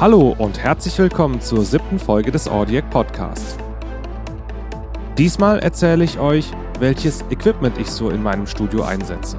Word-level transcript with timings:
Hallo 0.00 0.34
und 0.38 0.58
herzlich 0.58 0.98
willkommen 0.98 1.40
zur 1.40 1.64
siebten 1.64 2.00
Folge 2.00 2.32
des 2.32 2.48
Audiac 2.48 2.90
Podcasts. 2.90 3.56
Diesmal 5.16 5.60
erzähle 5.60 6.02
ich 6.02 6.18
euch, 6.18 6.50
welches 6.80 7.24
Equipment 7.30 7.78
ich 7.78 7.88
so 7.88 8.10
in 8.10 8.20
meinem 8.20 8.48
Studio 8.48 8.82
einsetze. 8.82 9.38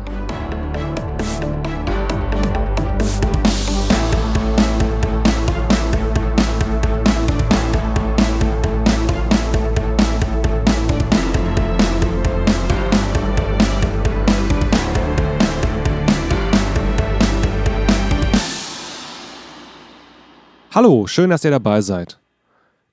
Hallo, 20.75 21.07
schön, 21.07 21.29
dass 21.29 21.45
ihr 21.45 21.51
dabei 21.51 21.79
seid. 21.79 22.19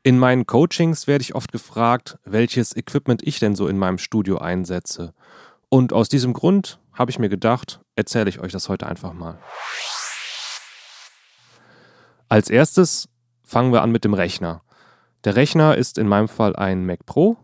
In 0.05 0.17
meinen 0.17 0.47
Coachings 0.47 1.09
werde 1.09 1.23
ich 1.23 1.35
oft 1.35 1.51
gefragt, 1.51 2.17
welches 2.25 2.77
Equipment 2.77 3.27
ich 3.27 3.41
denn 3.41 3.57
so 3.57 3.67
in 3.67 3.77
meinem 3.77 3.99
Studio 3.99 4.39
einsetze. 4.39 5.15
Und 5.69 5.93
aus 5.93 6.09
diesem 6.09 6.33
Grund 6.33 6.79
habe 6.93 7.11
ich 7.11 7.19
mir 7.19 7.29
gedacht, 7.29 7.81
erzähle 7.97 8.29
ich 8.29 8.39
euch 8.39 8.53
das 8.53 8.69
heute 8.69 8.87
einfach 8.87 9.15
mal. 9.15 9.37
Als 12.29 12.51
erstes 12.51 13.09
fangen 13.43 13.73
wir 13.73 13.83
an 13.83 13.91
mit 13.91 14.05
dem 14.05 14.15
Rechner. 14.15 14.63
Der 15.25 15.35
Rechner 15.35 15.77
ist 15.77 15.99
in 15.99 16.07
meinem 16.07 16.29
Fall 16.29 16.55
ein 16.55 16.87
Mac 16.87 17.05
Pro 17.05 17.37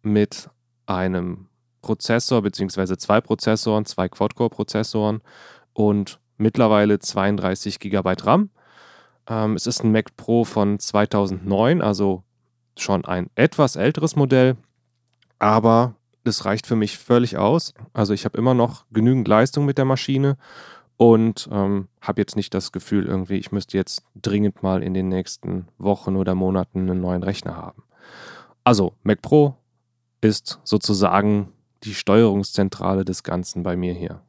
mit 0.00 0.48
einem 0.86 1.48
Prozessor 1.82 2.40
bzw. 2.40 2.96
zwei 2.96 3.20
Prozessoren, 3.20 3.84
zwei 3.84 4.08
Quad-Core-Prozessoren 4.08 5.20
und 5.74 6.20
mittlerweile 6.38 7.00
32 7.00 7.80
GB 7.80 8.14
RAM 8.22 8.48
ähm, 9.28 9.54
es 9.54 9.66
ist 9.66 9.82
ein 9.82 9.92
Mac 9.92 10.16
Pro 10.16 10.44
von 10.44 10.78
2009, 10.78 11.82
also 11.82 12.22
schon 12.76 13.04
ein 13.04 13.30
etwas 13.34 13.76
älteres 13.76 14.16
Modell, 14.16 14.56
aber 15.38 15.94
das 16.24 16.44
reicht 16.44 16.66
für 16.66 16.76
mich 16.76 16.98
völlig 16.98 17.36
aus. 17.36 17.74
Also 17.92 18.14
ich 18.14 18.24
habe 18.24 18.38
immer 18.38 18.54
noch 18.54 18.86
genügend 18.90 19.28
Leistung 19.28 19.66
mit 19.66 19.78
der 19.78 19.84
Maschine 19.84 20.36
und 20.96 21.48
ähm, 21.52 21.88
habe 22.00 22.20
jetzt 22.20 22.36
nicht 22.36 22.54
das 22.54 22.72
Gefühl, 22.72 23.06
irgendwie, 23.06 23.36
ich 23.36 23.52
müsste 23.52 23.76
jetzt 23.76 24.04
dringend 24.14 24.62
mal 24.62 24.82
in 24.82 24.94
den 24.94 25.08
nächsten 25.08 25.68
Wochen 25.78 26.16
oder 26.16 26.34
Monaten 26.34 26.90
einen 26.90 27.00
neuen 27.00 27.22
Rechner 27.22 27.56
haben. 27.56 27.82
Also 28.64 28.94
Mac 29.02 29.20
Pro 29.20 29.56
ist 30.20 30.60
sozusagen 30.64 31.52
die 31.82 31.94
Steuerungszentrale 31.94 33.04
des 33.04 33.22
Ganzen 33.22 33.62
bei 33.62 33.76
mir 33.76 33.92
hier. 33.92 34.22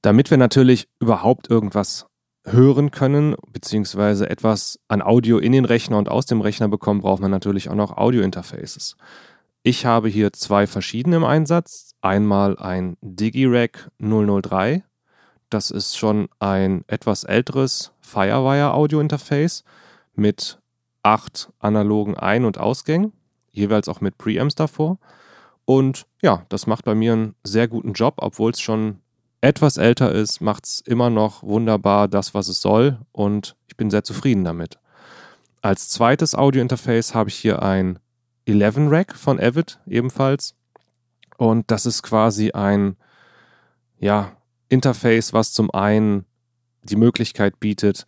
Damit 0.00 0.30
wir 0.30 0.38
natürlich 0.38 0.88
überhaupt 1.00 1.50
irgendwas 1.50 2.07
hören 2.52 2.90
können, 2.90 3.34
beziehungsweise 3.52 4.28
etwas 4.30 4.78
an 4.88 5.02
Audio 5.02 5.38
in 5.38 5.52
den 5.52 5.64
Rechner 5.64 5.98
und 5.98 6.08
aus 6.08 6.26
dem 6.26 6.40
Rechner 6.40 6.68
bekommen, 6.68 7.00
braucht 7.00 7.20
man 7.20 7.30
natürlich 7.30 7.68
auch 7.68 7.74
noch 7.74 7.96
Audio-Interfaces. 7.96 8.96
Ich 9.62 9.84
habe 9.86 10.08
hier 10.08 10.32
zwei 10.32 10.66
verschiedene 10.66 11.16
im 11.16 11.24
Einsatz. 11.24 11.94
Einmal 12.00 12.58
ein 12.58 12.96
DigiRack 13.00 13.90
003. 13.98 14.84
Das 15.50 15.70
ist 15.70 15.96
schon 15.96 16.28
ein 16.38 16.84
etwas 16.86 17.24
älteres 17.24 17.92
Firewire-Audio-Interface 18.00 19.64
mit 20.14 20.58
acht 21.02 21.50
analogen 21.58 22.16
Ein- 22.16 22.44
und 22.44 22.58
Ausgängen, 22.58 23.12
jeweils 23.50 23.88
auch 23.88 24.00
mit 24.00 24.18
Preamps 24.18 24.54
davor. 24.54 24.98
Und 25.64 26.06
ja, 26.22 26.44
das 26.48 26.66
macht 26.66 26.84
bei 26.84 26.94
mir 26.94 27.12
einen 27.12 27.34
sehr 27.42 27.68
guten 27.68 27.92
Job, 27.92 28.14
obwohl 28.18 28.52
es 28.52 28.60
schon 28.60 29.00
etwas 29.40 29.76
älter 29.76 30.12
ist, 30.12 30.40
macht 30.40 30.66
es 30.66 30.80
immer 30.80 31.10
noch 31.10 31.42
wunderbar 31.42 32.08
das, 32.08 32.34
was 32.34 32.48
es 32.48 32.60
soll 32.60 32.98
und 33.12 33.56
ich 33.66 33.76
bin 33.76 33.90
sehr 33.90 34.04
zufrieden 34.04 34.44
damit. 34.44 34.78
Als 35.62 35.88
zweites 35.88 36.34
Audio-Interface 36.34 37.14
habe 37.14 37.30
ich 37.30 37.36
hier 37.36 37.62
ein 37.62 37.98
11 38.46 38.90
Rack 38.90 39.14
von 39.14 39.38
Avid 39.40 39.80
ebenfalls 39.86 40.54
und 41.36 41.70
das 41.70 41.86
ist 41.86 42.02
quasi 42.02 42.50
ein 42.52 42.96
ja, 43.98 44.32
Interface, 44.68 45.32
was 45.32 45.52
zum 45.52 45.70
einen 45.70 46.24
die 46.82 46.96
Möglichkeit 46.96 47.60
bietet, 47.60 48.06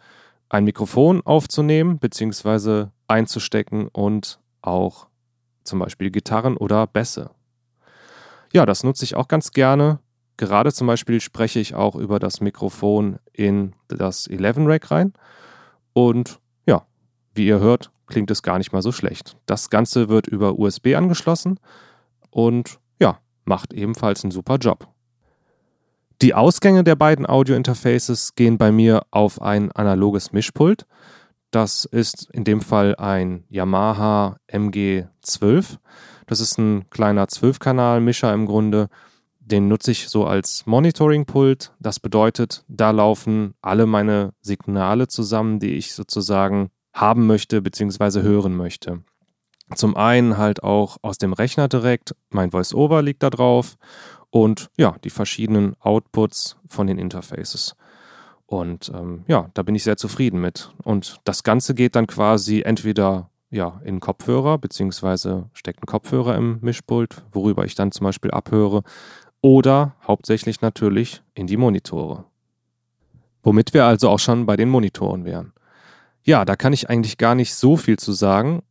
ein 0.49 0.65
Mikrofon 0.65 1.23
aufzunehmen 1.25 1.99
bzw. 1.99 2.87
einzustecken 3.07 3.89
und 3.89 4.41
auch 4.63 5.07
zum 5.65 5.79
Beispiel 5.79 6.11
Gitarren 6.11 6.57
oder 6.57 6.87
Bässe. 6.87 7.31
Ja, 8.53 8.67
das 8.67 8.83
nutze 8.83 9.05
ich 9.05 9.15
auch 9.15 9.29
ganz 9.29 9.53
gerne 9.53 10.01
Gerade 10.41 10.73
zum 10.73 10.87
Beispiel 10.87 11.21
spreche 11.21 11.61
ich 11.61 11.75
auch 11.75 11.95
über 11.97 12.19
das 12.19 12.41
Mikrofon 12.41 13.19
in 13.31 13.75
das 13.89 14.27
11 14.27 14.57
Rack 14.61 14.91
rein. 14.91 15.13
Und 15.93 16.41
ja, 16.65 16.87
wie 17.35 17.47
ihr 17.47 17.61
hört, 17.61 17.91
klingt 18.07 18.31
es 18.31 18.43
gar 18.43 18.57
nicht 18.57 18.73
mal 18.73 18.81
so 18.81 18.91
schlecht. 18.91 19.37
Das 19.45 19.69
Ganze 19.69 20.09
wird 20.09 20.27
über 20.27 20.59
USB 20.59 20.95
angeschlossen 20.97 21.61
und 22.31 22.81
ja, 22.99 23.19
macht 23.45 23.75
ebenfalls 23.75 24.25
einen 24.25 24.31
super 24.31 24.57
Job. 24.57 24.89
Die 26.23 26.33
Ausgänge 26.33 26.85
der 26.85 26.97
beiden 26.97 27.29
Audio-Interfaces 27.29 28.35
gehen 28.35 28.57
bei 28.57 28.73
mir 28.73 29.03
auf 29.11 29.43
ein 29.43 29.71
analoges 29.73 30.33
Mischpult. 30.33 30.87
Das 31.51 31.85
ist 31.85 32.31
in 32.33 32.45
dem 32.45 32.63
Fall 32.63 32.97
ein 32.97 33.45
Yamaha 33.51 34.39
MG12. 34.51 35.77
Das 36.27 36.41
ist 36.41 36.57
ein 36.57 36.89
kleiner 36.89 37.27
12-Kanal-Mischer 37.27 38.33
im 38.33 38.47
Grunde 38.47 38.89
den 39.51 39.69
nutze 39.69 39.91
ich 39.91 40.09
so 40.09 40.27
als 40.27 40.65
Monitoring-Pult. 40.67 41.73
Das 41.81 42.01
bedeutet, 42.01 42.65
da 42.69 42.91
laufen 42.91 43.55
alle 43.61 43.87
meine 43.87 44.33
Signale 44.41 45.09
zusammen, 45.09 45.59
die 45.59 45.75
ich 45.75 45.95
sozusagen 45.95 46.71
haben 46.93 47.27
möchte 47.27 47.63
bzw. 47.63 48.23
hören 48.23 48.57
möchte. 48.57 49.03
Zum 49.75 49.97
einen 49.97 50.37
halt 50.37 50.63
auch 50.63 50.97
aus 51.03 51.19
dem 51.19 51.33
Rechner 51.33 51.69
direkt, 51.69 52.15
mein 52.31 52.53
VoiceOver 52.53 53.03
liegt 53.03 53.23
da 53.23 53.31
drauf 53.31 53.77
und 54.31 54.71
ja, 54.77 54.97
die 55.05 55.11
verschiedenen 55.11 55.77
Outputs 55.81 56.57
von 56.69 56.87
den 56.87 56.99
Interfaces. 56.99 57.77
Und 58.47 58.91
ähm, 58.93 59.25
ja, 59.29 59.51
da 59.55 59.63
bin 59.63 59.77
ich 59.77 59.85
sehr 59.85 59.97
zufrieden 59.97 60.41
mit. 60.41 60.73
Und 60.83 61.21
das 61.23 61.45
Ganze 61.45 61.75
geht 61.75 61.95
dann 61.95 62.09
quasi 62.09 62.63
entweder 62.63 63.31
ja, 63.51 63.81
in 63.85 64.01
Kopfhörer, 64.01 64.59
beziehungsweise 64.59 65.51
steckt 65.53 65.83
ein 65.83 65.87
Kopfhörer 65.87 66.37
im 66.37 66.59
Mischpult, 66.61 67.23
worüber 67.33 67.65
ich 67.65 67.75
dann 67.75 67.93
zum 67.93 68.05
Beispiel 68.05 68.31
abhöre, 68.31 68.83
oder 69.43 69.95
hauptsächlich 70.07 70.61
natürlich 70.61 71.23
in 71.35 71.47
die 71.47 71.57
Monitore. 71.57 72.25
Womit 73.43 73.73
wir 73.73 73.85
also 73.85 74.11
auch 74.11 74.19
schon 74.19 74.47
bei 74.47 74.57
den 74.57 74.69
Monitoren 74.69 75.25
wären. 75.25 75.53
Ja, 76.23 76.45
da 76.45 76.57
kann 76.57 76.73
ich 76.73 76.91
eigentlich 76.91 77.17
gar 77.17 77.35
nicht 77.35 77.55
so 77.55 77.77
viel 77.77 77.99
zu 77.99 78.13
sagen. 78.13 78.63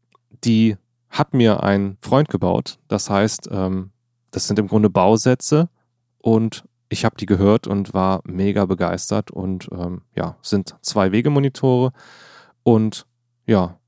Die 0.44 0.78
hat 1.10 1.34
mir 1.34 1.64
ein 1.64 1.98
Freund 2.02 2.30
gebaut. 2.30 2.78
Das 2.88 3.10
heißt, 3.10 3.50
ähm, 3.52 3.92
das 4.30 4.48
sind 4.48 4.60
im 4.60 4.68
Grunde 4.68 4.92
Bausätze 4.92 5.70
und 6.20 6.66
ich 6.90 7.04
habe 7.04 7.16
die 7.18 7.26
gehört 7.26 7.66
und 7.66 7.94
war 7.96 8.22
mega 8.26 8.66
begeistert 8.66 9.32
und 9.32 9.70
ähm, 9.72 10.02
ja, 10.16 10.38
sind 10.44 10.76
zwei 10.82 11.12
Wegemonitore 11.12 11.92
und 12.62 13.08
ja, 13.48 13.80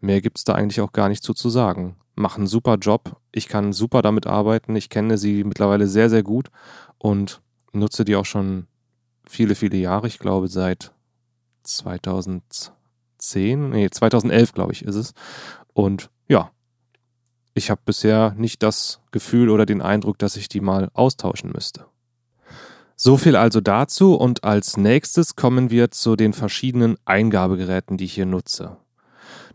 mehr 0.00 0.20
gibt 0.20 0.38
es 0.38 0.44
da 0.44 0.54
eigentlich 0.54 0.80
auch 0.80 0.92
gar 0.92 1.08
nicht 1.08 1.22
zu, 1.22 1.32
zu 1.34 1.48
sagen 1.48 1.96
machen 2.14 2.46
super 2.46 2.76
Job. 2.76 3.16
Ich 3.32 3.48
kann 3.48 3.72
super 3.72 4.02
damit 4.02 4.26
arbeiten. 4.26 4.76
Ich 4.76 4.88
kenne 4.88 5.18
sie 5.18 5.44
mittlerweile 5.44 5.86
sehr, 5.86 6.10
sehr 6.10 6.22
gut 6.22 6.50
und 6.98 7.42
nutze 7.72 8.04
die 8.04 8.16
auch 8.16 8.26
schon 8.26 8.66
viele, 9.26 9.54
viele 9.54 9.76
Jahre. 9.76 10.06
Ich 10.06 10.18
glaube 10.18 10.48
seit 10.48 10.92
2010, 11.62 13.70
nee, 13.70 13.90
2011 13.90 14.52
glaube 14.52 14.72
ich 14.72 14.84
ist 14.84 14.96
es. 14.96 15.14
Und 15.72 16.10
ja, 16.28 16.50
ich 17.54 17.70
habe 17.70 17.80
bisher 17.84 18.34
nicht 18.36 18.62
das 18.62 19.00
Gefühl 19.10 19.50
oder 19.50 19.66
den 19.66 19.82
Eindruck, 19.82 20.18
dass 20.18 20.36
ich 20.36 20.48
die 20.48 20.60
mal 20.60 20.90
austauschen 20.92 21.50
müsste. 21.52 21.86
So 22.96 23.16
viel 23.16 23.36
also 23.36 23.60
dazu 23.60 24.14
und 24.14 24.44
als 24.44 24.76
nächstes 24.76 25.34
kommen 25.34 25.70
wir 25.70 25.90
zu 25.90 26.16
den 26.16 26.32
verschiedenen 26.32 26.96
Eingabegeräten, 27.04 27.96
die 27.96 28.04
ich 28.04 28.14
hier 28.14 28.26
nutze. 28.26 28.76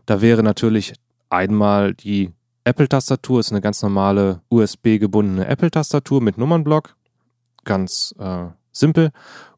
Da 0.04 0.20
wäre 0.20 0.42
natürlich 0.42 0.94
einmal 1.30 1.94
die 1.94 2.32
Apple-Tastatur 2.64 3.40
ist 3.40 3.50
eine 3.50 3.60
ganz 3.60 3.82
normale 3.82 4.42
USB-gebundene 4.50 5.46
Apple-Tastatur 5.46 6.20
mit 6.20 6.38
Nummernblock. 6.38 6.94
Ganz 7.64 8.14
äh, 8.18 8.46
simpel. 8.72 9.10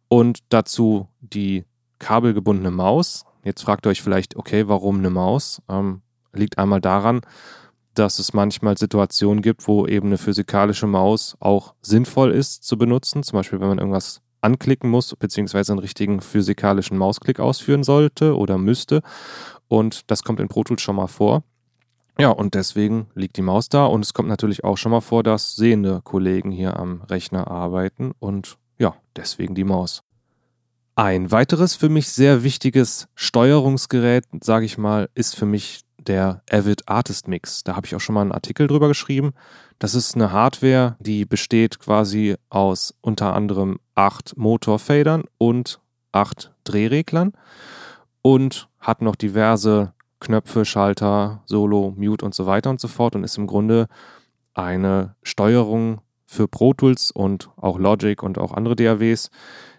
Und 0.08 0.40
dazu 0.50 1.08
die 1.20 1.64
kabelgebundene 1.98 2.70
Maus. 2.70 3.24
Jetzt 3.44 3.62
fragt 3.62 3.86
ihr 3.86 3.90
euch 3.90 4.02
vielleicht, 4.02 4.36
okay, 4.36 4.68
warum 4.68 4.98
eine 4.98 5.10
Maus? 5.10 5.62
Ähm, 5.68 6.02
liegt 6.32 6.58
einmal 6.58 6.80
daran, 6.80 7.22
dass 7.94 8.18
es 8.18 8.32
manchmal 8.32 8.78
Situationen 8.78 9.42
gibt, 9.42 9.66
wo 9.66 9.86
eben 9.86 10.08
eine 10.08 10.18
physikalische 10.18 10.86
Maus 10.86 11.36
auch 11.40 11.74
sinnvoll 11.82 12.32
ist 12.32 12.64
zu 12.64 12.78
benutzen. 12.78 13.22
Zum 13.22 13.38
Beispiel, 13.38 13.60
wenn 13.60 13.68
man 13.68 13.78
irgendwas 13.78 14.22
anklicken 14.40 14.90
muss, 14.90 15.14
beziehungsweise 15.16 15.72
einen 15.72 15.78
richtigen 15.78 16.20
physikalischen 16.20 16.98
Mausklick 16.98 17.40
ausführen 17.40 17.84
sollte 17.84 18.36
oder 18.36 18.58
müsste. 18.58 19.02
Und 19.68 20.10
das 20.10 20.22
kommt 20.22 20.40
in 20.40 20.48
Pro 20.48 20.64
Tools 20.64 20.82
schon 20.82 20.96
mal 20.96 21.06
vor. 21.06 21.42
Ja, 22.18 22.28
und 22.30 22.54
deswegen 22.54 23.08
liegt 23.14 23.36
die 23.36 23.42
Maus 23.42 23.68
da 23.68 23.86
und 23.86 24.04
es 24.04 24.12
kommt 24.12 24.28
natürlich 24.28 24.64
auch 24.64 24.76
schon 24.76 24.92
mal 24.92 25.00
vor, 25.00 25.22
dass 25.22 25.56
sehende 25.56 26.02
Kollegen 26.02 26.50
hier 26.50 26.76
am 26.76 27.02
Rechner 27.02 27.48
arbeiten 27.48 28.12
und 28.18 28.58
ja, 28.78 28.94
deswegen 29.16 29.54
die 29.54 29.64
Maus. 29.64 30.02
Ein 30.94 31.30
weiteres 31.30 31.74
für 31.74 31.88
mich 31.88 32.10
sehr 32.10 32.42
wichtiges 32.42 33.08
Steuerungsgerät, 33.14 34.24
sage 34.42 34.66
ich 34.66 34.76
mal, 34.76 35.08
ist 35.14 35.36
für 35.36 35.46
mich 35.46 35.80
der 36.06 36.42
Avid 36.50 36.88
Artist 36.88 37.28
Mix. 37.28 37.64
Da 37.64 37.76
habe 37.76 37.86
ich 37.86 37.94
auch 37.94 38.00
schon 38.00 38.14
mal 38.14 38.20
einen 38.22 38.32
Artikel 38.32 38.66
drüber 38.66 38.88
geschrieben. 38.88 39.32
Das 39.78 39.94
ist 39.94 40.14
eine 40.14 40.32
Hardware, 40.32 40.96
die 41.00 41.24
besteht 41.24 41.78
quasi 41.78 42.36
aus 42.50 42.94
unter 43.00 43.34
anderem 43.34 43.78
acht 43.94 44.36
Motorfadern 44.36 45.24
und 45.38 45.80
acht 46.12 46.52
Drehreglern 46.64 47.32
und 48.20 48.68
hat 48.78 49.00
noch 49.00 49.16
diverse 49.16 49.94
Knöpfe, 50.22 50.64
Schalter, 50.64 51.42
Solo, 51.46 51.92
Mute 51.96 52.24
und 52.24 52.34
so 52.34 52.46
weiter 52.46 52.70
und 52.70 52.80
so 52.80 52.88
fort 52.88 53.16
und 53.16 53.24
ist 53.24 53.36
im 53.36 53.46
Grunde 53.46 53.88
eine 54.54 55.16
Steuerung 55.22 56.00
für 56.26 56.48
Pro 56.48 56.72
Tools 56.72 57.10
und 57.10 57.50
auch 57.56 57.78
Logic 57.78 58.22
und 58.22 58.38
auch 58.38 58.52
andere 58.52 58.76
DAWs, 58.76 59.30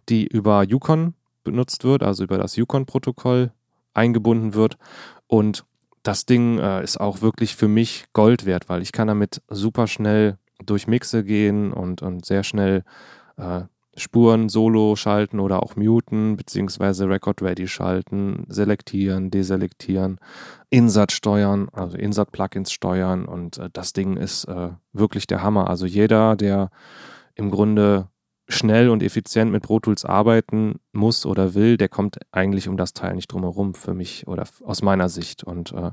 die 0.09 0.27
über 0.27 0.63
Yukon 0.63 1.15
benutzt 1.43 1.83
wird, 1.83 2.03
also 2.03 2.23
über 2.23 2.37
das 2.37 2.55
Yukon-Protokoll 2.57 3.51
eingebunden 3.93 4.53
wird. 4.53 4.77
Und 5.27 5.65
das 6.03 6.25
Ding 6.25 6.59
äh, 6.59 6.83
ist 6.83 6.99
auch 6.99 7.21
wirklich 7.21 7.55
für 7.55 7.67
mich 7.67 8.05
Gold 8.13 8.45
wert, 8.45 8.67
weil 8.67 8.81
ich 8.81 8.91
kann 8.91 9.07
damit 9.07 9.41
super 9.49 9.87
schnell 9.87 10.37
durch 10.65 10.87
Mixe 10.87 11.23
gehen 11.23 11.71
und, 11.71 12.01
und 12.01 12.25
sehr 12.25 12.43
schnell 12.43 12.83
äh, 13.37 13.61
Spuren 13.95 14.49
solo 14.49 14.95
schalten 14.95 15.39
oder 15.39 15.61
auch 15.61 15.75
muten, 15.75 16.35
beziehungsweise 16.35 17.07
Record 17.07 17.41
Ready 17.41 17.67
schalten, 17.67 18.45
selektieren, 18.47 19.29
deselektieren, 19.29 20.19
Insert 20.69 21.11
steuern, 21.11 21.69
also 21.71 21.97
Insert-Plugins 21.97 22.71
steuern 22.71 23.25
und 23.25 23.57
äh, 23.59 23.69
das 23.71 23.93
Ding 23.93 24.17
ist 24.17 24.45
äh, 24.45 24.69
wirklich 24.93 25.27
der 25.27 25.43
Hammer. 25.43 25.69
Also 25.69 25.85
jeder, 25.85 26.35
der 26.35 26.71
im 27.35 27.51
Grunde 27.51 28.07
schnell 28.47 28.89
und 28.89 29.03
effizient 29.03 29.51
mit 29.51 29.63
Pro 29.63 29.79
Tools 29.79 30.05
arbeiten 30.05 30.79
muss 30.91 31.25
oder 31.25 31.53
will, 31.53 31.77
der 31.77 31.89
kommt 31.89 32.17
eigentlich 32.31 32.67
um 32.67 32.77
das 32.77 32.93
Teil 32.93 33.15
nicht 33.15 33.31
drumherum 33.31 33.73
für 33.73 33.93
mich 33.93 34.27
oder 34.27 34.43
aus 34.63 34.81
meiner 34.81 35.09
Sicht. 35.09 35.43
Und 35.43 35.71
äh, 35.71 35.91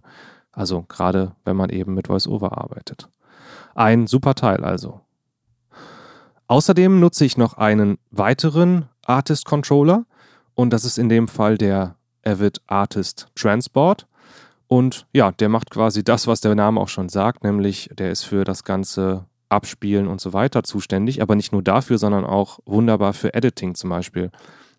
also 0.52 0.82
gerade 0.88 1.32
wenn 1.44 1.56
man 1.56 1.70
eben 1.70 1.94
mit 1.94 2.08
VoiceOver 2.08 2.58
arbeitet. 2.58 3.08
Ein 3.74 4.06
super 4.06 4.34
Teil 4.34 4.64
also. 4.64 5.00
Außerdem 6.50 6.98
nutze 6.98 7.24
ich 7.24 7.36
noch 7.36 7.54
einen 7.58 7.98
weiteren 8.10 8.88
Artist 9.06 9.44
Controller 9.44 10.04
und 10.54 10.72
das 10.72 10.84
ist 10.84 10.98
in 10.98 11.08
dem 11.08 11.28
Fall 11.28 11.56
der 11.56 11.94
Avid 12.24 12.60
Artist 12.66 13.28
Transport. 13.36 14.08
Und 14.66 15.06
ja, 15.12 15.30
der 15.30 15.48
macht 15.48 15.70
quasi 15.70 16.02
das, 16.02 16.26
was 16.26 16.40
der 16.40 16.56
Name 16.56 16.80
auch 16.80 16.88
schon 16.88 17.08
sagt, 17.08 17.44
nämlich 17.44 17.88
der 17.92 18.10
ist 18.10 18.24
für 18.24 18.42
das 18.42 18.64
ganze 18.64 19.26
Abspielen 19.48 20.08
und 20.08 20.20
so 20.20 20.32
weiter 20.32 20.64
zuständig, 20.64 21.22
aber 21.22 21.36
nicht 21.36 21.52
nur 21.52 21.62
dafür, 21.62 21.98
sondern 21.98 22.24
auch 22.24 22.58
wunderbar 22.66 23.12
für 23.12 23.32
Editing 23.32 23.76
zum 23.76 23.90
Beispiel. 23.90 24.32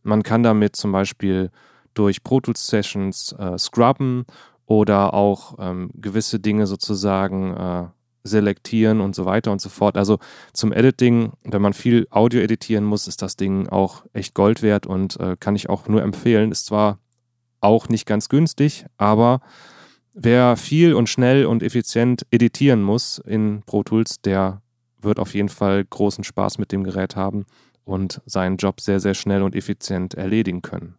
Man 0.03 0.23
kann 0.23 0.43
damit 0.43 0.75
zum 0.75 0.91
Beispiel 0.91 1.51
durch 1.93 2.21
Pro 2.21 2.41
Tools 2.41 2.67
Sessions 2.67 3.31
äh, 3.39 3.57
scrubben 3.57 4.25
oder 4.65 5.13
auch 5.13 5.55
ähm, 5.57 5.89
gewisse 5.93 6.41
Dinge 6.41 6.67
sozusagen 6.67 7.55
äh, 7.55 7.87
selektieren 8.23 9.01
und 9.01 9.15
so 9.15 9.25
weiter 9.25 9.51
und 9.51 9.61
so 9.61 9.69
fort. 9.69 9.97
Also 9.97 10.19
zum 10.53 10.71
Editing, 10.71 11.33
wenn 11.43 11.61
man 11.61 11.73
viel 11.73 12.07
Audio 12.09 12.41
editieren 12.41 12.83
muss, 12.83 13.07
ist 13.07 13.21
das 13.21 13.35
Ding 13.35 13.67
auch 13.69 14.05
echt 14.13 14.33
Gold 14.33 14.61
wert 14.61 14.85
und 14.85 15.19
äh, 15.19 15.35
kann 15.39 15.55
ich 15.55 15.69
auch 15.69 15.87
nur 15.87 16.01
empfehlen. 16.01 16.51
Ist 16.51 16.65
zwar 16.65 16.99
auch 17.59 17.89
nicht 17.89 18.05
ganz 18.05 18.29
günstig, 18.29 18.85
aber 18.97 19.41
Wer 20.13 20.57
viel 20.57 20.93
und 20.93 21.07
schnell 21.07 21.45
und 21.45 21.63
effizient 21.63 22.25
editieren 22.31 22.83
muss 22.83 23.17
in 23.17 23.63
Pro 23.65 23.83
Tools, 23.83 24.19
der 24.21 24.61
wird 24.99 25.19
auf 25.19 25.33
jeden 25.33 25.49
Fall 25.49 25.85
großen 25.85 26.23
Spaß 26.23 26.57
mit 26.57 26.71
dem 26.71 26.83
Gerät 26.83 27.15
haben 27.15 27.45
und 27.85 28.21
seinen 28.25 28.57
Job 28.57 28.81
sehr, 28.81 28.99
sehr 28.99 29.13
schnell 29.13 29.41
und 29.41 29.55
effizient 29.55 30.15
erledigen 30.15 30.61
können. 30.61 30.95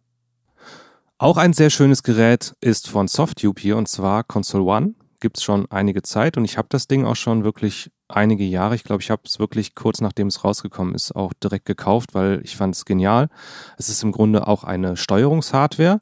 Auch 1.19 1.37
ein 1.37 1.53
sehr 1.53 1.69
schönes 1.69 2.01
Gerät 2.01 2.55
ist 2.59 2.89
von 2.89 3.07
Softube 3.07 3.61
hier 3.61 3.77
und 3.77 3.87
zwar 3.87 4.23
Console 4.23 4.63
One. 4.63 4.95
Gibt 5.23 5.37
es 5.37 5.43
schon 5.43 5.71
einige 5.71 6.01
Zeit 6.01 6.35
und 6.35 6.43
ich 6.43 6.57
habe 6.57 6.67
das 6.69 6.87
Ding 6.87 7.05
auch 7.05 7.15
schon 7.15 7.45
wirklich 7.45 7.89
einige 8.09 8.43
Jahre. 8.43 8.75
Ich 8.75 8.83
glaube, 8.83 9.01
ich 9.01 9.09
habe 9.09 9.21
es 9.23 9.39
wirklich 9.39 9.73
kurz 9.73 10.01
nachdem 10.01 10.27
es 10.27 10.43
rausgekommen 10.43 10.93
ist 10.95 11.15
auch 11.15 11.31
direkt 11.31 11.65
gekauft, 11.65 12.13
weil 12.13 12.41
ich 12.43 12.57
fand 12.57 12.75
es 12.75 12.83
genial. 12.83 13.29
Es 13.77 13.87
ist 13.87 14.03
im 14.03 14.11
Grunde 14.11 14.49
auch 14.49 14.65
eine 14.65 14.97
Steuerungshardware, 14.97 16.01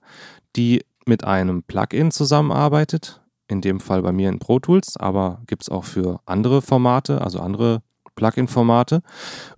die 0.56 0.84
mit 1.06 1.24
einem 1.24 1.62
Plugin 1.62 2.10
zusammenarbeitet, 2.10 3.22
in 3.48 3.62
dem 3.62 3.80
Fall 3.80 4.02
bei 4.02 4.12
mir 4.12 4.28
in 4.28 4.40
Pro 4.40 4.58
Tools, 4.58 4.98
aber 4.98 5.44
gibt 5.46 5.62
es 5.62 5.70
auch 5.70 5.84
für 5.84 6.20
andere 6.26 6.64
Formate, 6.64 7.22
also 7.22 7.42
andere 7.42 7.84
Plugin-Formate. 8.16 9.04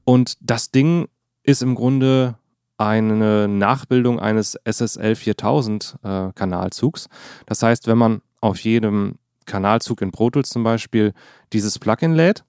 Und 0.04 0.36
das 0.42 0.71
Ding 0.71 1.07
ist 1.44 1.62
im 1.62 1.75
Grunde 1.75 2.36
eine 2.77 3.48
Nachbildung 3.48 4.19
eines 4.19 4.60
SSL 4.65 5.15
4000 5.15 6.00
äh, 6.04 6.33
Kanalzugs. 6.33 7.07
Das 7.45 7.63
heißt, 7.63 7.88
wenn 7.88 7.98
man 7.98 8.21
auf 8.42 8.60
jedem 8.60 9.19
Kanalzug 9.45 10.01
in 10.01 10.12
Pro 10.12 10.30
Tools 10.30 10.50
zum 10.50 10.63
Beispiel 10.63 11.13
dieses 11.51 11.80
Plugin 11.80 12.13
lädt, 12.13 12.44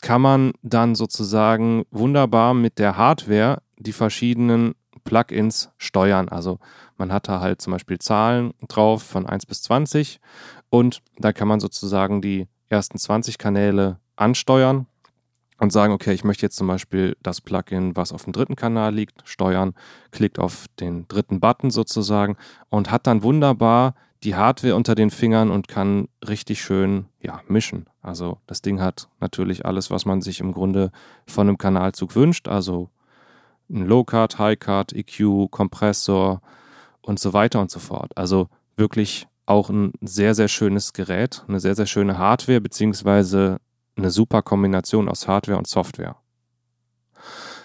kann 0.00 0.22
man 0.22 0.52
dann 0.62 0.94
sozusagen 0.94 1.84
wunderbar 1.90 2.54
mit 2.54 2.78
der 2.78 2.96
Hardware 2.96 3.62
die 3.78 3.92
verschiedenen 3.92 4.74
Plugins 5.04 5.70
steuern. 5.78 6.28
Also 6.28 6.58
man 6.96 7.12
hat 7.12 7.28
da 7.28 7.40
halt 7.40 7.60
zum 7.60 7.72
Beispiel 7.72 7.98
Zahlen 7.98 8.52
drauf 8.68 9.02
von 9.02 9.26
1 9.26 9.46
bis 9.46 9.62
20 9.62 10.20
und 10.68 11.02
da 11.18 11.32
kann 11.32 11.48
man 11.48 11.60
sozusagen 11.60 12.22
die 12.22 12.48
ersten 12.68 12.98
20 12.98 13.38
Kanäle 13.38 13.98
ansteuern 14.16 14.86
und 15.58 15.72
sagen, 15.72 15.92
okay, 15.92 16.12
ich 16.12 16.24
möchte 16.24 16.46
jetzt 16.46 16.56
zum 16.56 16.66
Beispiel 16.66 17.16
das 17.22 17.40
Plugin, 17.40 17.94
was 17.96 18.12
auf 18.12 18.24
dem 18.24 18.32
dritten 18.32 18.56
Kanal 18.56 18.94
liegt, 18.94 19.22
steuern, 19.24 19.74
klickt 20.10 20.38
auf 20.38 20.66
den 20.78 21.06
dritten 21.08 21.40
Button 21.40 21.70
sozusagen 21.70 22.36
und 22.68 22.90
hat 22.90 23.06
dann 23.06 23.22
wunderbar 23.22 23.94
die 24.22 24.36
Hardware 24.36 24.76
unter 24.76 24.94
den 24.94 25.10
Fingern 25.10 25.50
und 25.50 25.68
kann 25.68 26.08
richtig 26.26 26.62
schön 26.62 27.06
ja, 27.20 27.40
mischen. 27.48 27.86
Also 28.02 28.38
das 28.46 28.62
Ding 28.62 28.80
hat 28.80 29.08
natürlich 29.18 29.64
alles, 29.64 29.90
was 29.90 30.04
man 30.04 30.20
sich 30.20 30.40
im 30.40 30.52
Grunde 30.52 30.90
von 31.26 31.48
einem 31.48 31.58
Kanalzug 31.58 32.14
wünscht. 32.16 32.48
Also 32.48 32.90
ein 33.70 33.86
Low-Cut, 33.86 34.38
High-Cut, 34.38 34.92
EQ, 34.92 35.50
Kompressor, 35.50 36.42
und 37.02 37.18
so 37.18 37.32
weiter 37.32 37.60
und 37.60 37.70
so 37.70 37.78
fort. 37.78 38.16
Also 38.16 38.48
wirklich 38.76 39.26
auch 39.46 39.68
ein 39.68 39.92
sehr, 40.00 40.34
sehr 40.34 40.48
schönes 40.48 40.92
Gerät, 40.92 41.44
eine 41.48 41.60
sehr, 41.60 41.74
sehr 41.74 41.86
schöne 41.86 42.18
Hardware, 42.18 42.60
beziehungsweise 42.60 43.58
eine 43.96 44.10
super 44.10 44.42
Kombination 44.42 45.08
aus 45.08 45.26
Hardware 45.26 45.58
und 45.58 45.66
Software. 45.66 46.16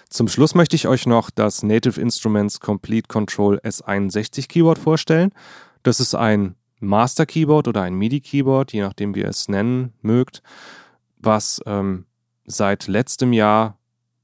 Zum 0.08 0.28
Schluss 0.28 0.54
möchte 0.54 0.76
ich 0.76 0.88
euch 0.88 1.06
noch 1.06 1.30
das 1.30 1.62
Native 1.62 2.00
Instruments 2.00 2.60
Complete 2.60 3.08
Control 3.08 3.58
S61 3.58 4.48
Keyboard 4.48 4.78
vorstellen. 4.78 5.32
Das 5.86 6.00
ist 6.00 6.16
ein 6.16 6.56
Master 6.80 7.26
Keyboard 7.26 7.68
oder 7.68 7.82
ein 7.82 7.94
MIDI 7.94 8.20
Keyboard, 8.20 8.72
je 8.72 8.80
nachdem 8.80 9.14
wie 9.14 9.20
ihr 9.20 9.28
es 9.28 9.48
nennen 9.48 9.92
mögt, 10.02 10.42
was 11.16 11.62
ähm, 11.64 12.06
seit 12.44 12.88
letztem 12.88 13.32
Jahr 13.32 13.78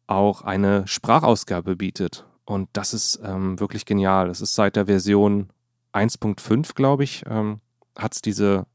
auch 0.08 0.42
eine 0.42 0.88
Sprachausgabe 0.88 1.76
bietet. 1.76 2.26
Und 2.44 2.68
das 2.72 2.92
ist 2.92 3.20
ähm, 3.22 3.60
wirklich 3.60 3.84
genial. 3.84 4.26
Das 4.26 4.40
ist 4.40 4.56
seit 4.56 4.75
der 4.75 4.87
Version 4.87 5.50
1.5, 5.92 6.75
glaube 6.75 7.04
ich, 7.04 7.22
ähm, 7.28 7.60
hat 7.96 8.14
es 8.14 8.22
diese 8.22 8.66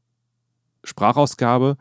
Sprachausgabe, 0.82 1.76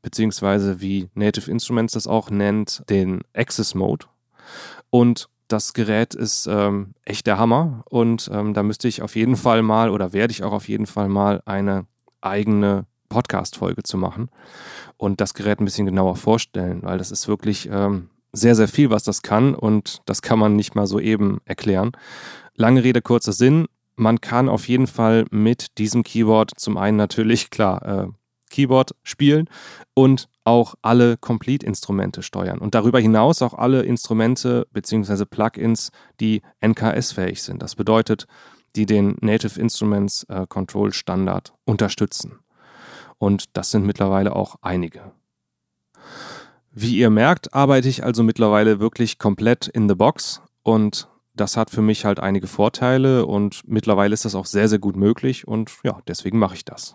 beziehungsweise 0.00 0.80
wie 0.80 1.10
Native 1.14 1.50
Instruments 1.50 1.94
das 1.94 2.06
auch 2.06 2.30
nennt, 2.30 2.84
den 2.88 3.22
Access 3.34 3.74
Mode. 3.74 4.06
Und 4.90 5.28
das 5.48 5.74
Gerät 5.74 6.14
ist 6.14 6.46
ähm, 6.46 6.94
echt 7.04 7.26
der 7.26 7.38
Hammer. 7.38 7.82
Und 7.88 8.30
ähm, 8.32 8.54
da 8.54 8.62
müsste 8.62 8.88
ich 8.88 9.02
auf 9.02 9.16
jeden 9.16 9.36
Fall 9.36 9.62
mal 9.62 9.90
oder 9.90 10.12
werde 10.12 10.32
ich 10.32 10.42
auch 10.42 10.52
auf 10.52 10.68
jeden 10.68 10.86
Fall 10.86 11.08
mal 11.08 11.42
eine 11.44 11.86
eigene 12.20 12.86
Podcast-Folge 13.08 13.82
zu 13.82 13.96
machen 13.96 14.28
und 14.96 15.20
das 15.20 15.34
Gerät 15.34 15.60
ein 15.60 15.64
bisschen 15.64 15.86
genauer 15.86 16.16
vorstellen, 16.16 16.82
weil 16.82 16.98
das 16.98 17.10
ist 17.10 17.28
wirklich 17.28 17.68
ähm, 17.70 18.10
sehr, 18.32 18.54
sehr 18.54 18.68
viel, 18.68 18.90
was 18.90 19.04
das 19.04 19.22
kann 19.22 19.54
und 19.54 20.02
das 20.06 20.22
kann 20.22 20.38
man 20.38 20.56
nicht 20.56 20.74
mal 20.74 20.86
so 20.86 20.98
eben 20.98 21.40
erklären. 21.44 21.92
Lange 22.54 22.82
Rede, 22.84 23.02
kurzer 23.02 23.32
Sinn. 23.32 23.66
Man 23.94 24.20
kann 24.20 24.48
auf 24.48 24.68
jeden 24.68 24.86
Fall 24.86 25.24
mit 25.30 25.78
diesem 25.78 26.02
Keyboard 26.02 26.52
zum 26.56 26.76
einen 26.76 26.96
natürlich, 26.96 27.50
klar, 27.50 27.82
äh, 27.86 28.08
Keyboard 28.50 28.94
spielen 29.02 29.48
und 29.94 30.28
auch 30.46 30.74
alle 30.82 31.16
Complete-Instrumente 31.16 32.22
steuern. 32.22 32.58
Und 32.58 32.74
darüber 32.74 33.00
hinaus 33.00 33.42
auch 33.42 33.54
alle 33.54 33.82
Instrumente 33.82 34.66
bzw. 34.72 35.24
Plugins, 35.24 35.90
die 36.20 36.42
NKS-fähig 36.60 37.42
sind. 37.42 37.62
Das 37.62 37.74
bedeutet, 37.74 38.26
die 38.76 38.86
den 38.86 39.16
Native 39.20 39.60
Instruments 39.60 40.24
äh, 40.28 40.46
Control 40.48 40.92
Standard 40.92 41.52
unterstützen. 41.64 42.38
Und 43.18 43.56
das 43.56 43.70
sind 43.70 43.86
mittlerweile 43.86 44.36
auch 44.36 44.56
einige. 44.60 45.12
Wie 46.72 46.96
ihr 46.96 47.10
merkt, 47.10 47.54
arbeite 47.54 47.88
ich 47.88 48.04
also 48.04 48.22
mittlerweile 48.22 48.78
wirklich 48.78 49.18
komplett 49.18 49.66
in 49.66 49.88
the 49.88 49.94
box 49.94 50.42
und 50.62 51.08
das 51.34 51.56
hat 51.56 51.70
für 51.70 51.82
mich 51.82 52.04
halt 52.04 52.20
einige 52.20 52.46
Vorteile 52.46 53.26
und 53.26 53.62
mittlerweile 53.66 54.14
ist 54.14 54.24
das 54.24 54.34
auch 54.34 54.46
sehr, 54.46 54.68
sehr 54.68 54.78
gut 54.78 54.96
möglich 54.96 55.48
und 55.48 55.72
ja, 55.84 56.00
deswegen 56.06 56.38
mache 56.38 56.54
ich 56.54 56.64
das. 56.64 56.94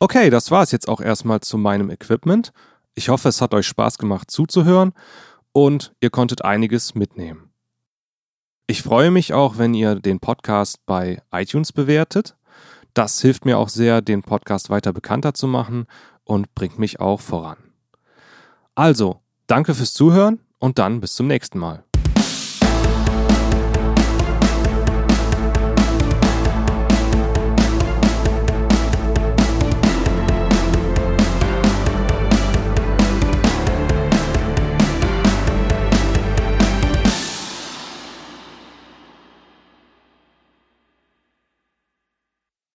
Okay, 0.00 0.30
das 0.30 0.50
war 0.50 0.62
es 0.62 0.70
jetzt 0.70 0.88
auch 0.88 1.00
erstmal 1.00 1.40
zu 1.40 1.58
meinem 1.58 1.90
Equipment. 1.90 2.52
Ich 2.94 3.08
hoffe, 3.08 3.28
es 3.28 3.40
hat 3.40 3.52
euch 3.52 3.66
Spaß 3.66 3.98
gemacht 3.98 4.30
zuzuhören 4.30 4.92
und 5.52 5.92
ihr 6.00 6.10
konntet 6.10 6.44
einiges 6.44 6.94
mitnehmen. 6.94 7.50
Ich 8.68 8.82
freue 8.82 9.10
mich 9.10 9.32
auch, 9.32 9.58
wenn 9.58 9.74
ihr 9.74 9.96
den 9.96 10.20
Podcast 10.20 10.84
bei 10.86 11.22
iTunes 11.32 11.72
bewertet. 11.72 12.36
Das 12.94 13.20
hilft 13.20 13.44
mir 13.44 13.58
auch 13.58 13.68
sehr, 13.68 14.00
den 14.00 14.22
Podcast 14.22 14.70
weiter 14.70 14.92
bekannter 14.92 15.34
zu 15.34 15.48
machen 15.48 15.86
und 16.24 16.54
bringt 16.54 16.78
mich 16.78 17.00
auch 17.00 17.20
voran. 17.20 17.56
Also, 18.74 19.20
danke 19.46 19.74
fürs 19.74 19.94
Zuhören 19.94 20.40
und 20.58 20.78
dann 20.78 21.00
bis 21.00 21.14
zum 21.14 21.26
nächsten 21.26 21.58
Mal. 21.58 21.84